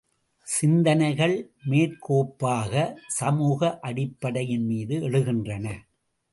[0.47, 1.35] சிந்தனைகள்
[1.65, 2.73] மேற்கோப்பாக,
[3.07, 3.79] சமூக
[3.81, 5.67] அடிப்படையின் மீது எழுகின்றன.